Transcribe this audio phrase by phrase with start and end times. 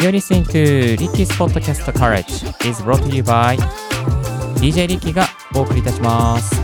[0.00, 3.56] You're listening to Ricky's Podcast Courage is brought to you by
[4.60, 5.26] DJ リッキーが
[5.56, 6.54] お送りいたします。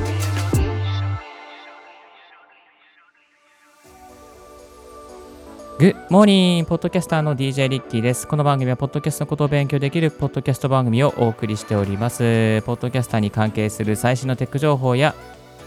[5.80, 6.64] Good morning!
[6.66, 8.29] ポッドキャスターの DJ リッキーです。
[8.29, 12.62] この番組は、ポッドキャストのことを勉強できるポッドキャスト番組をお送りしております。
[12.64, 15.12] ポッドキャスターに関係する最新のテック情報や、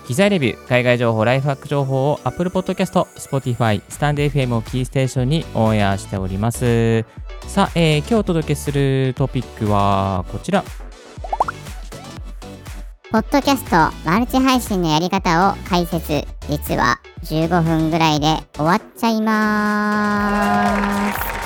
[0.07, 7.26] 機材レビュー、海外情報、ライフハック情報を Apple Podcast、Spotify、スタンド FM をキーステーションにオンエアしております。
[7.47, 10.63] さあ、えー今日お届けするトピックはこちら。
[13.09, 13.69] ポッドキャスト
[14.05, 21.36] マルチ配信のやり方を解説実は15分ぐらいで終わっちゃいます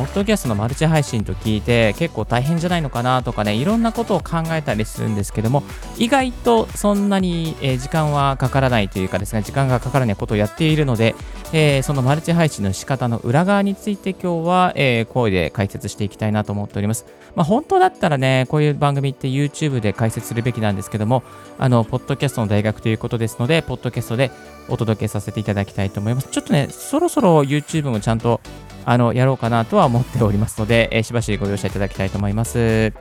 [0.00, 5.62] ポッドキャストのマルチ配信と聞いて結構大変じゃないのかなとかねいろんなことを考えたりするんですけども
[5.98, 11.14] 意外とそんなに、え時間はかからないというかですね時間がかからないことをやっているので、
[11.52, 17.04] えーそのマルチ配信の仕方の裏側について今日は、え声で解説していきたいなと思っております。
[17.34, 21.22] まあ、本当だったらねこういう番組って YouTube で解説するべきなんですけども
[21.58, 24.30] あのポッドキャストの大学ということですのでポッドキャストで
[24.70, 26.28] お届けさせていただきたいと思います。
[26.28, 28.40] ちょっとねそろそろ YouTube もちゃんと
[28.84, 32.92] あのやろうかなとは思っておりますので、えしばしご容赦いただきたいと思います。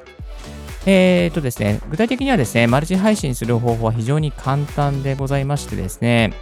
[0.85, 6.33] えーとですね、具体的にはですね、マルチ配信する方法は非常に簡単でございましてですね、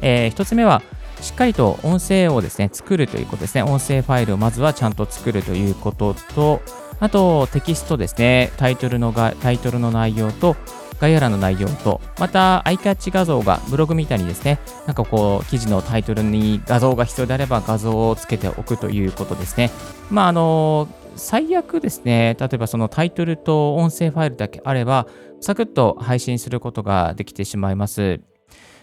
[0.00, 0.82] えー一つ目は、
[1.20, 3.62] しっかりと音声をですね、作るということですね。
[3.62, 6.60] 音声ファイルをまずはちゃんと作るということと、
[6.98, 10.56] あとテキストですね、タイトルのがタイトルの内容と、
[11.02, 19.72] 概要欄の内容と、また、アイキャッチ画像がブログみたいにですね、なんかこう、記事のタイトルに画像が必要であれば画像をつけておくということですね。
[20.12, 20.86] まあ、あの、
[21.16, 25.08] 最悪ですね、例えばそのタイトルと音声ファイルだけあれば、
[25.40, 28.20] サクッと配信することができてしまいます。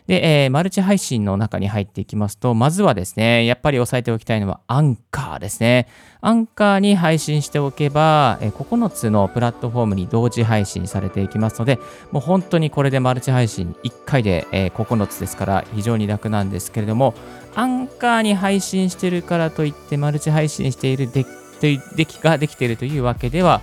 [0.10, 5.88] で、えーマルチ配信の中に入っていきますと、まずはですね、やっぱり押さえておきたいのはアンカーですね。
[6.22, 11.78] アンカーに配信しておけば、えー9つのプラットフォームに同時配信されていきますので、
[12.12, 17.14] もう本当にこれでマルチ配信1回で、えー9つですから非常に楽なんですけれども、
[17.54, 21.24] アンカーに配信してるからといってマルチ配信しているデ
[21.60, 23.62] というデッキができているというわけでは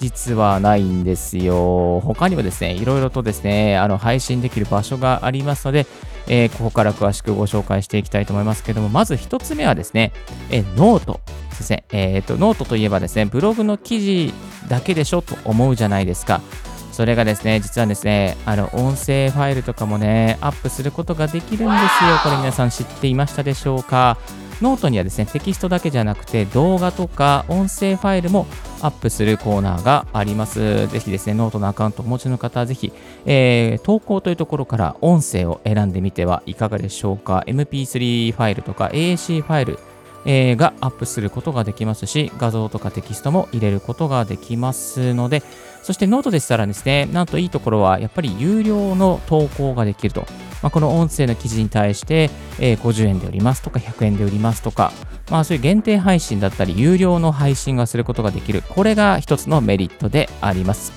[0.00, 2.00] 実はないんですよ。
[2.00, 5.86] 他にもですね、いろいろとですね、あの配信できる場所がありますので、
[6.28, 10.12] えーここから詳しくご紹介していきたいと思いますけども、まず一つ目はですね、
[10.50, 11.20] えーノート
[11.50, 11.84] ですね。
[11.90, 14.34] えーと、ノートといえばですね、ブログの記事
[14.68, 16.40] だけでしょと思うじゃないですか。
[16.92, 22.18] それがですね、実はですね、あの音声ファイルとかもね、アップすることができるんですよ。
[22.22, 24.18] これ皆さん知っていましたでしょうか？
[24.62, 28.46] ノートにはですね、テキストだけじゃなくて、動画とか音声ファイルも
[28.82, 30.86] アップするコーナーがあります。
[30.88, 32.92] ぜひですね、ノートのアカウントをお持ちの方は、ぜひ、
[33.24, 37.44] えー投稿というところから音声を選んでみてはいかがでしょうか。
[37.46, 39.78] MP3 ファイルとか AAC ファイル、
[40.24, 45.42] えーがアップすることができますし、画像とかテキストも入れることができますので、
[45.82, 50.26] そしてノートでしたらですね、なんといいところは、やっぱり有料の投稿ができると。
[50.62, 54.92] まあ、この音声の記事に対して、えー50円で売りますとか100円で売りますとか、
[55.30, 58.62] まあ、そういう限定配信だったり、有料の配信がすることができる。
[58.68, 60.92] これが一つのメリットであります。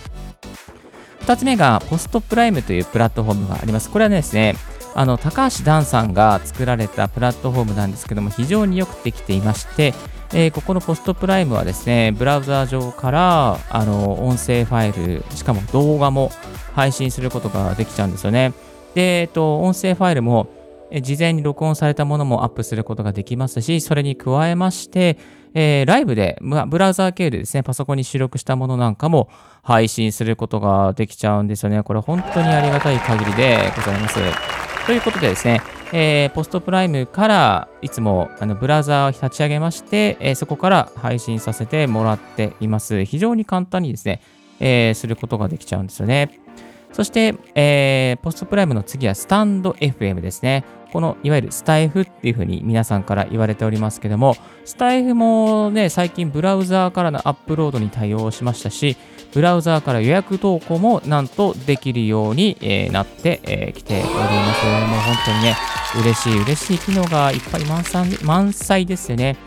[1.21, 3.89] 二つ目が、ポストプライムというプラットフォームがあります。
[3.89, 4.55] これはですね、
[4.95, 9.93] あの高橋ダンさんが作られたプラットフォームなんですけども、非常によくできていまして、
[10.33, 16.31] えーここのポストプライムはですね、ブラウザー上からあの音声ファイル、しかも動画も
[16.75, 18.53] 配信することができちゃうんですよね。
[18.95, 20.47] で、えっと、音声ファイルも
[21.01, 25.17] 事前に録音されたものもアップすることができますし、それに加えまして、
[25.53, 29.29] えーライブで、ブラウザー経由でですね、パソコンに収録したものなんかも
[29.61, 31.83] 配信することができちゃうんですよね。
[31.83, 34.19] これ本当にありがたい限りでございます。
[34.85, 35.61] ということでですね、
[35.93, 43.05] えーポストプライムからいつもあのブラウザーを立ち上げまして、えーそこから配信させてもらっています。
[43.05, 44.21] 非常に簡単にですね、
[44.59, 46.39] えーすることができちゃうんですよね。
[46.91, 50.65] そして、えーポストプライムの次はスタンド FM ですね。
[50.91, 58.97] このいわゆるスタイフっていうふうに皆さんから言われておりますけども、スタイフもね、最近ブラウザーからのアップロードに対応しましたし、
[59.33, 64.65] ブラウザーから予約投稿もなんとできるように、えーなってき、えー来ております。
[64.65, 65.55] もう本当にね、
[66.01, 69.37] 嬉しい嬉しい機能がいっぱい満載満載ですよね。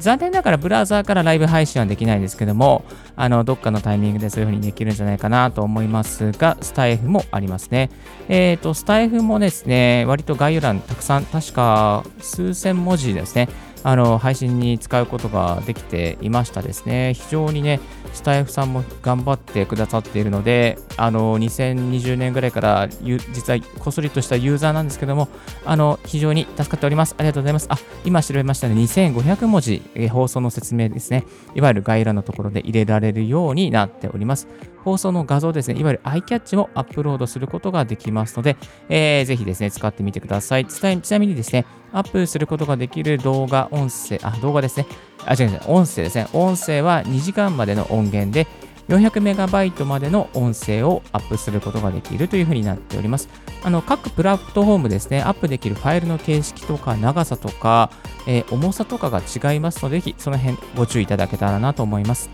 [0.00, 2.84] 残念ながらブラウザーからライブ配信はできないんですけども、
[3.16, 7.90] あのどっかのタイミングでそういう風にできるんじゃないかなと思いますが、スタイフもありますね。
[8.28, 13.48] えっ、と、スタイフもですね、割と概要欄たくさん、確か数千文字ですね、
[13.82, 17.14] あの配信に使うことができていましたですね。
[17.14, 17.80] 非常にね、
[18.12, 25.28] スタイフさんも頑張ってくださっているので、あの2020年ぐらいから実はこっそりとしたユーザーなんですけども、
[25.64, 27.14] あの非常に助かっております。
[27.18, 27.66] ありがとうございます。
[27.70, 31.24] あ、今調べましたね、2500文字、え放送の説明ですね。
[31.54, 34.48] いわゆる概要欄のところで入れられるようになっております。
[34.84, 38.56] 放送の画像ですね、いわゆる iCatch もアップロードすることができますので、
[38.88, 40.66] えー、ぜひですね、使ってみてください。
[40.66, 44.86] ちなみにですね、アップすることができる動画、音声、あ、動画ですね。
[45.26, 46.28] あ、違う違う、音声ですね。
[46.32, 48.46] 音声は2時間までの音源で、
[48.88, 53.28] 400メガバイトまでの音声をアップすることができるというふうになっております。
[53.62, 57.90] あの各プラットフォームですね、アップできるファイルの形式とか長さとか、
[58.26, 62.30] えー、重さとかが違いますので、ぜひその辺ご注意いただけたらなと思います。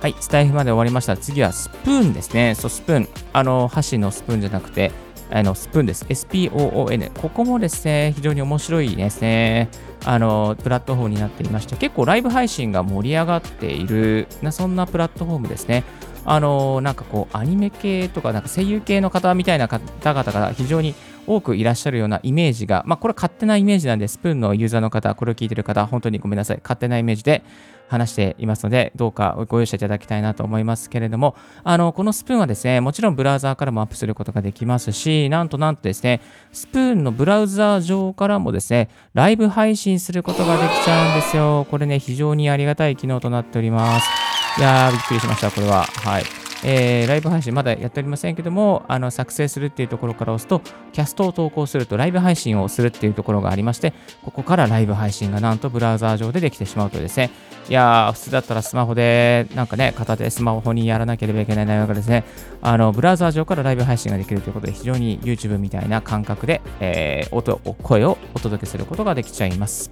[0.00, 1.16] はい、スタイフまで終わりました。
[1.16, 2.54] 次はスプーンですね。
[2.54, 3.08] そう、スプーン。
[3.32, 4.92] あの、箸のスプーンじゃなくて、
[5.34, 6.04] あのスプーンです。
[6.04, 7.10] SPOON。
[7.20, 9.68] ここもですね、非常に面白いですね。
[10.04, 15.82] あの、プラットフォームになっていまして、結構ライブ配信が盛り上がっている、なそんなプラットフォームですね。
[16.24, 20.94] あの、なんかこう、アニメ系とか、なんか声優系の方みたいな方々が非常に
[21.26, 26.60] 多くいらっしゃるようなイメージが、まあ、これ勝手なイメージなんで、スプーンのユーザーの方、これを聞いてる方、本当にごめんなさい。
[26.62, 27.42] 勝手なイメージで
[27.88, 36.20] 話していますので、どうかご容赦いただきたいなと思いますけれども、あの、このスプーンはですね、もちろんブラウザーからもアップすることができますし、なんとなんとですね、
[36.52, 41.66] スプーンのブラウザー上からもですね、ライブ配信することができちゃうんですよ。
[41.70, 44.08] これね、非常にありがたい機能となっております。
[44.58, 45.82] いやー、びっくりしました、これは。
[45.82, 46.43] はい。
[46.64, 50.60] えー、ライブ配信まだやっておりませんけども、あの作成するっていうところから押すと、
[50.92, 57.30] キャストを投稿するとライブ配信をするっていうところがありまして、ここからライブ配信がなんとブラウザー上でできてしまうとですね、
[57.68, 62.24] いやー、普通だったらスマホで、なんかね、片手スマホにやらなければいけない内容がですね、
[62.62, 69.90] あのブラウザー上からライブ配信ができるということで、非常に YouTube みたいな感覚で、えー、音、声をお届けすることができちゃいます。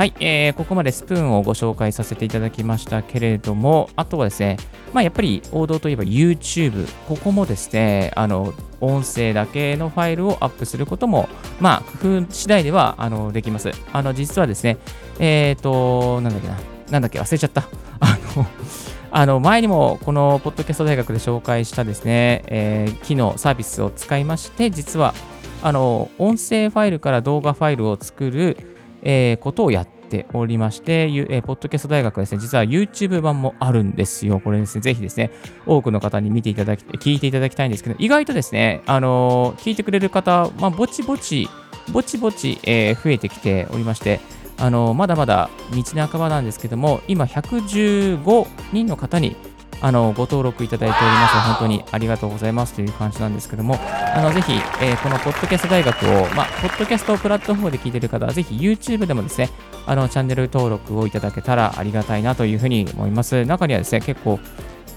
[0.00, 4.56] はい、えー、ここまでスプーンをご紹介させていただきましたけれども、あとはですね、
[4.94, 11.28] まあ、やっぱり王道といえば YouTube、ここもですね、あの音声だけのファイルをアップすることも、
[11.60, 13.72] まあ、工夫次第ではあのできます。
[13.92, 14.78] あの実はですね、
[15.18, 16.56] えっ、ー、と、なんだっけな、
[16.92, 17.68] なんだっけ、忘れちゃった。
[18.00, 18.46] あの
[19.10, 25.12] あの前にもこのポッドキャスト大学で紹介したですね、えー、機能、サービスを使いまして、実は
[25.62, 34.40] あの音声ファイルから動画ファイルを作るえー、ことをやっておりまして、えー、ポッドキャスト大学はですね、実は YouTube 版もあるんですよ。
[34.40, 35.30] これですね、ぜひですね、
[35.66, 41.48] 多くの方に見ていただき、聞いていただきたいんですけど、意外とですね、あのー、聞いてくれる方、まあ、ぼちぼち、
[41.92, 44.20] ぼちぼち、えー、増えてきておりまして、
[44.58, 49.36] あのー、まだまだ道半ばなんですけども、今115人の方に
[49.82, 51.34] あのご登録いただいております。
[51.34, 59.50] 本当にありがとうございますという感じなんですけども、あのぜひ、えー、このポッドキャスト大学を、まあ、ポッドキャストプラットフォームで聞いている方は、ぜひ YouTube でもですね、
[59.86, 63.44] あのチャンネル登録をいただけたらありがたいなというふうに思います。
[63.44, 64.38] 中にはですね、結構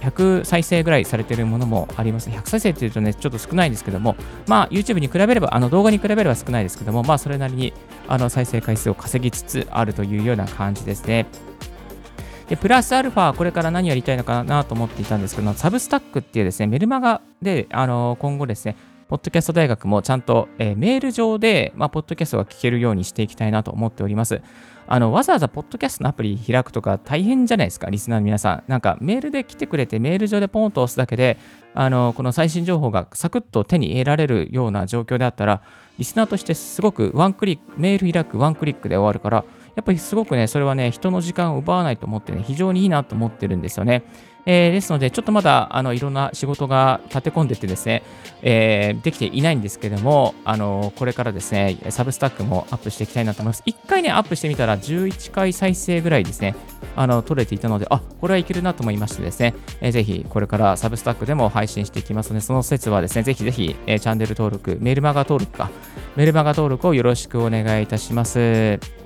[0.04, 2.30] 100再生ぐらいされているものもあります。
[2.30, 7.74] 100再生っていうとね、ちょっと少ないんですけども、まあ、YouTube に比べれば、あの動画に比べれば少ないですけども、まあ、それなりに
[8.10, 11.26] あの再生回数を稼ぎつつあるというような感じですね。
[12.50, 18.76] で、プラスアルファ、これから何やりたいのかなと思っていたんですけど、サブスタックっていうですね、メルマガで、あの今後ですね、
[19.08, 24.42] ポッドキャスト大学もちゃんと、えー、メール上で、まあ、ポッドキャストが聞けるようにしていきたいなと思っております。
[24.88, 28.64] あの、わざわざポッドキャストのアプリ開くとか大変じゃないですか、リスナーの皆さん。
[28.68, 31.38] なんかメールで来てくれて、メール上でポンと押すだけで、
[31.74, 35.62] あの、この最新情報がサクッと手に入れられるような状況であったら、
[36.00, 44.04] リスナーとしてすごくワンクリック、メール開くワンクリックで終わるから、やっぱりすごくね、それはね、人の時間を奪わないと思ってね、非常にいいなと思ってるんですよね。
[44.46, 48.04] えー、ですので、ちょっとまだあのいろんな仕事が立て込んでてですね、
[48.42, 53.64] えー、できていないんですけども、あのこれからですね、サブスタックもアップしていきたいなと思います。
[53.66, 56.56] 1回ね、アップしてみたら11回再生ぐらいですね、
[56.96, 65.70] あの取れていたので、あこれはいけるなと思いましてですね、えー、ぜひこれからサブスタックでも配信していきますので、その説はですね、ぜひぜひ、えー、チャンネル登録、メルマガ登録か、
[66.18, 69.03] メルマガ登録をよろしくお願いいたします。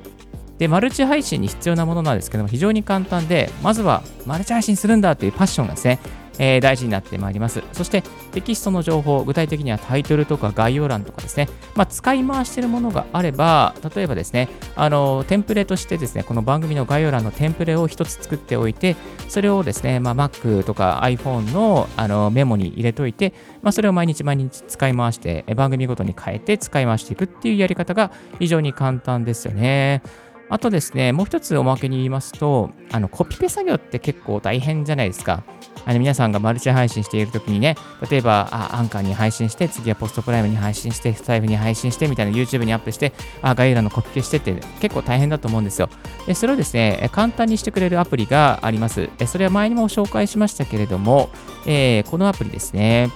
[0.57, 5.99] で、マルチ配信に必要なものなんですけども、非常に簡単で、まずはマルチ配信するんだというパッションがですね、
[6.39, 7.63] えー、大事になってまいります。
[7.73, 18.95] そしてテキストの情報、具体的にはタイトルとか概要欄とかですね、まあ、使い回しているものがあれば、例えばですね、あのテンプレとしてですね、この番組の概要欄のテンプレを一つ作っておいて、
[19.29, 30.01] それをですね、まあ、Mac とか iPhone のあのメモに入れといて、まあ、それを毎日毎日使い回して、番組ごとに変えて使い回していくっていうやり方が非常に簡単ですよね。
[30.49, 35.43] あとですね、もう一つおまけに言いますと、あのコピペ作業って結構大変じゃないですか。
[35.85, 37.75] あの皆さんがマルチ配信しているときにね、
[38.09, 45.89] 例えばあアンカーに配信して、次はポストプライムに配信して、スタイフに配信してみたいな YouTube にアップして、あ概要欄のコピペしてって結構大変だと思うんですよ。
[46.25, 49.09] でそれをですね、簡単にしてくれるアプリがあります。
[49.25, 51.29] それは前にも紹介しましたけれども、
[51.65, 53.11] えー、このアプリですね。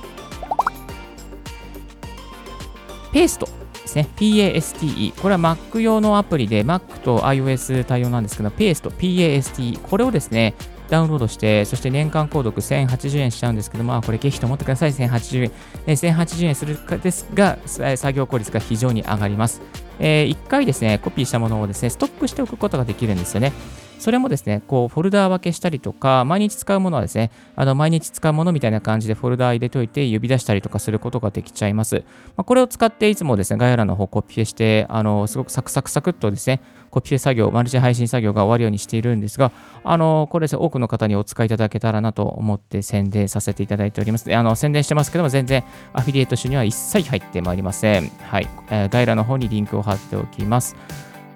[3.13, 3.61] ペースト
[3.91, 4.07] ですね。
[4.15, 5.13] PASTE。
[5.21, 9.79] これは Mac 用のアプリで Mac と iOS 対応なんですけど、PAST、PASTE。
[9.81, 10.55] これをですね、
[10.89, 14.91] ダウンロードして、そして年間購読1080円しちゃうんですけど、まあこれ経費と思ってください。
[14.91, 15.51] 1080円。
[15.88, 19.62] え1080円するかですが、作業効率が非常に上がります。
[20.00, 23.53] えー、1回ですね、コピーしたものをですね、ストックしておくことができるんですよね。
[24.01, 32.03] それもですね、こう、フォルダー分けしたりとか、毎日使うものはですね、あの、毎日使うものみたいな感じでフォルダー入れといて、呼び出したりとかすることができちゃいます。
[32.36, 39.51] まあ、これを使っていつもですね、概要欄の方コピペして、あの、すごくサクサクサクっとですね、コピペ作業、マルチ配信作業が終わるようにしているんですが、
[39.84, 44.36] あの、これですね、多くの方にお使いいただけたらなと思って宣伝させていただいております。
[44.36, 48.10] あの、宣伝してますけども、全然アフィリエイト収入は一切入ってまいりません。
[48.24, 48.48] はい。
[48.72, 50.75] えー、概要欄の方にリンクを貼っておきます。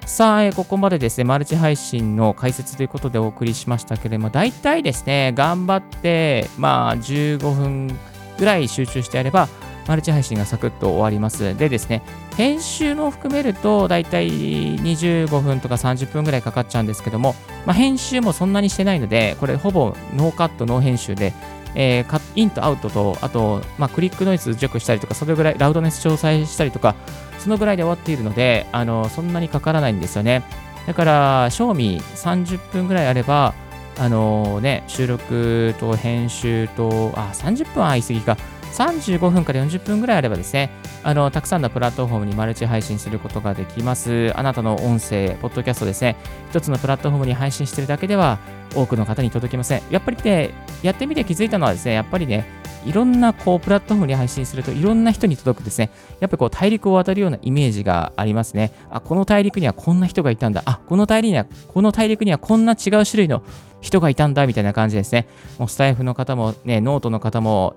[0.06, 8.00] さあ、ここまでですね、マルチ配信の解説ということでお送りしましたけれども、大体ですね、頑張って、まあ、15分
[8.38, 9.50] ぐらい集中してやれば、
[9.88, 11.58] マルチ配信がサクッと終わります。
[11.58, 12.04] でですね、
[12.38, 17.34] 編集も含めると、大体25分とか30分ぐらいかかっちゃうんですけども、
[17.66, 21.34] まあ、編集もそんなにしてないので、これほぼノーカット、ノー編集で、
[21.76, 26.96] えー、インとアウトと、あと、まあ、クリックノイズ除去したりとか、それぐらいラウドネス調整したりとか、
[27.40, 30.44] そのぐらいで終わっているので、あのそんなにかからないんですよね。
[30.88, 33.54] だから、正味30分ぐらいあれば、
[33.98, 38.38] あのね、収録と編集と、あ、30分は言い過ぎか。
[38.76, 40.70] 35分から40分ぐらいあればですね、
[41.04, 44.34] あの、たくさんのプラットフォームにマルチ配信することができます。
[44.36, 46.18] あなたの音声、ポッドキャストですね、
[46.50, 48.40] 一つのプラットフォームに配信してるだけでは、
[48.76, 49.82] 多くの方に届きません。
[49.90, 50.52] やっぱりね、
[50.84, 52.46] やってみて気づいたのはですね、やっぱりね、
[52.86, 55.90] いろんなこうプラットフォームに配信するといろんな人に届くですね、
[56.20, 58.72] やっぱりこう大陸を渡るようなイメージがありますね。
[58.92, 60.62] あ、この大陸にはこんな人がいたんだ。
[60.66, 63.44] あ、この大陸には、この大陸にはこんな違う種類の
[63.86, 65.28] 人がいたんだみたいな感じですね。
[65.60, 67.76] もうスタエフの方もね、ノートの方も、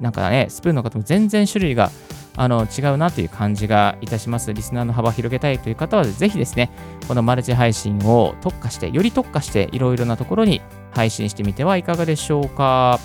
[0.00, 1.90] なんかね、スプーンの方も全然種類が
[2.34, 4.54] あの違うなという感じがいたします。
[4.54, 6.70] リスナーの幅広げたいという方は、ぜひですね、
[7.06, 10.62] このマルチ配信を特化して、より特化していろいろなところに
[10.92, 12.98] 配信してみてはいかがでしょうか。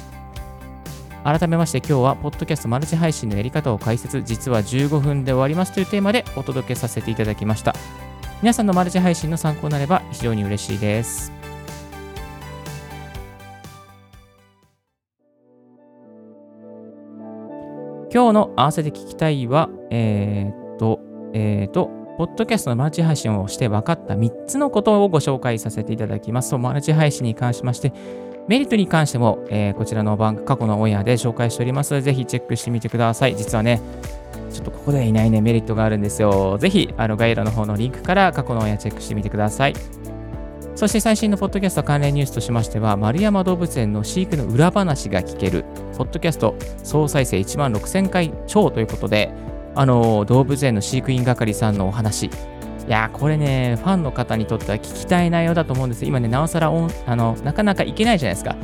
[1.25, 7.75] 改めまして今日は、ポッドキャストマルチ配信のやり方を解説、実は15分で終わりますというテーマでお届けさせていただきました。
[8.41, 11.44] 皆さんのマルチ配信の参考になれば非常に嬉しいです。
[18.15, 21.01] 今日の合わせて聞きたいは、えー、っと、
[21.33, 26.57] えー、っと、ポッドキャストのマルチ配信をして分かった3つのことをご紹介させていただきます。
[26.57, 27.91] マルチ配信に関しまして、
[28.47, 32.01] メリットに関しても、えー、こちらの番過去のオンエアで紹介しております。
[32.01, 33.35] ぜひチェックしてみてください。
[33.35, 33.81] 実はね、
[34.49, 36.57] ちょっとここではいないね、メリットがあるんですよ。
[36.57, 39.73] ぜひ、あの概要欄の方のリンクから過去のオンエアチェックしてみてください。
[40.73, 45.65] そして最新のポッドキャスト関連ニュースとしましては、丸山動物園の飼育の裏話が聞ける、
[45.95, 49.31] ポッドキャスト総再生1万6000回超ということで、
[49.75, 52.29] あの動物園の飼育員係さんのお話、い
[52.87, 56.05] やーこれね、ファンの方にとっては聞きたい内容だと思うんです。
[56.05, 58.55] 今ね、なおさらあのなかなかいけないじゃないですか。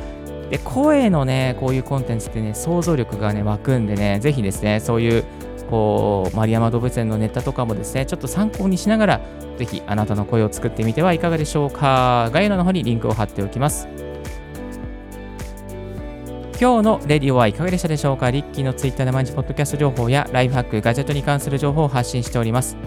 [0.51, 5.23] で、声のね、こういうコンテンツってね、想像力がね、湧くんでね、ぜひですね、そういう、
[5.69, 9.21] こう、丸山動物園のネタとかもですね、ちょっと参考にしながら、
[9.57, 12.29] ぜひあなたの声を作ってみてはいかがでしょうか。
[12.33, 13.87] 概要欄の方にリンクを貼っておきます。
[16.61, 18.29] 今日のレディオはいかがでしたでしょうか？
[18.29, 22.77] リッキーのツイッターで毎日ポッドキャスト情報やライフハック、ガジェットに関する情報を発信しております。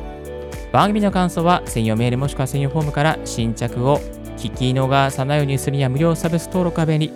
[0.71, 3.99] 番組の感想は専用メールもしくは専用フォームから新着を
[4.37, 7.11] 聞き逃さないようにするには無料サブス登録は便利。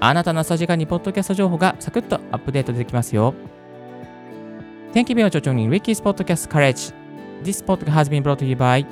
[0.00, 3.32] あなたの朝時間にポッドキャスト情報がサクッとアップデートできますよ。
[4.92, 6.94] Thank you very much for Ricky's Podcast Courage.
[7.42, 8.84] This podcast has been brought to you by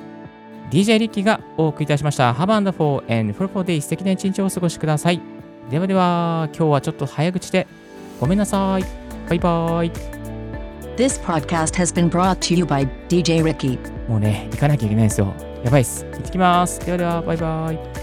[0.71, 2.33] DJ リッキーがお送りいたしました。
[2.33, 5.21] Have a wonderful and fruitful day 素敵な一日をお過ごしください。
[5.71, 7.67] ではでは、今日はちょっと早口で
[8.19, 8.85] ごめんなさい。
[9.29, 9.93] バイバイ。
[10.97, 13.79] This podcast has been brought to you by DJ Ricky.
[14.09, 15.35] もうね、行かなきゃいけないんですよ。
[15.63, 16.07] やばいっす。
[16.07, 16.81] 行ってきます。
[16.87, 17.98] ではでは、バイバイ。